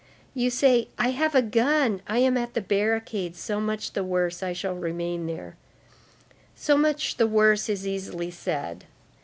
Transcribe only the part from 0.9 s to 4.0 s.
'I have a gun, I am at the barricade; so much